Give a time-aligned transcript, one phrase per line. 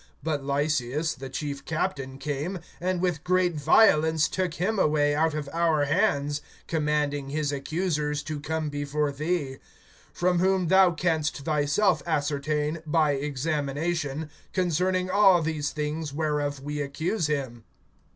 [0.25, 5.47] (7)But Lysias the chief captain came, and with great violence took him away out of
[5.53, 9.57] our hands, (8)commanding his accusers to come before thee;]
[10.11, 17.27] from whom thou canst thyself ascertain, by examination, concerning all these things whereof we accuse
[17.27, 17.63] him.